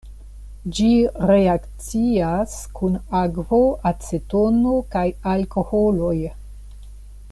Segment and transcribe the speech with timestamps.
[0.77, 0.87] Ĝi
[1.31, 3.61] reakcias kun akvo,
[3.93, 6.17] acetono kaj alkoholoj.